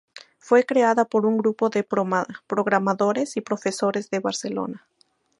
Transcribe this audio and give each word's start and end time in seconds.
Fue 0.39 0.65
creada 0.65 1.05
por 1.05 1.27
un 1.27 1.37
grupo 1.37 1.69
de 1.69 1.83
programadores 1.83 3.37
y 3.37 3.41
profesores 3.41 4.09
de 4.09 4.17
Barcelona. 4.17 4.87